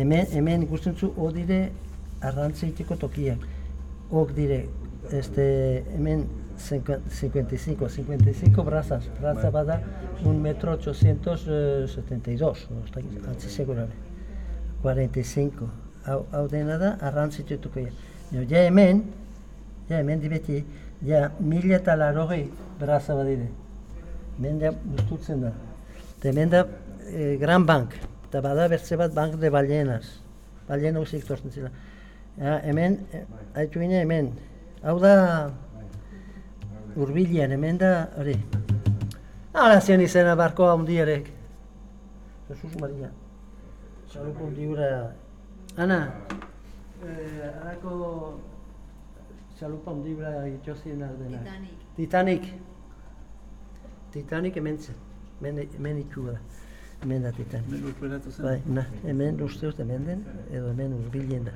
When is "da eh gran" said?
26.48-27.66